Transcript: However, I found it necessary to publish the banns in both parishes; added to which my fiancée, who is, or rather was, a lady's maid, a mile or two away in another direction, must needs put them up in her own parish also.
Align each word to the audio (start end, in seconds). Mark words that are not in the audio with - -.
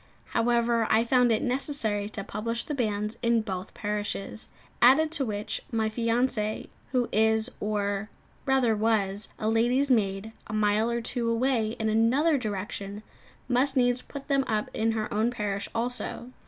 However, 0.33 0.87
I 0.89 1.03
found 1.03 1.31
it 1.31 1.43
necessary 1.43 2.09
to 2.09 2.23
publish 2.23 2.63
the 2.63 2.73
banns 2.73 3.19
in 3.21 3.41
both 3.43 3.75
parishes; 3.75 4.49
added 4.81 5.11
to 5.11 5.25
which 5.25 5.61
my 5.71 5.89
fiancée, 5.89 6.69
who 6.91 7.07
is, 7.11 7.51
or 7.59 8.09
rather 8.47 8.75
was, 8.75 9.29
a 9.37 9.47
lady's 9.47 9.91
maid, 9.91 10.31
a 10.47 10.53
mile 10.53 10.89
or 10.89 11.01
two 11.01 11.29
away 11.29 11.75
in 11.77 11.87
another 11.87 12.39
direction, 12.39 13.03
must 13.47 13.77
needs 13.77 14.01
put 14.01 14.27
them 14.27 14.43
up 14.47 14.71
in 14.73 14.93
her 14.93 15.07
own 15.13 15.29
parish 15.29 15.69
also. 15.75 16.31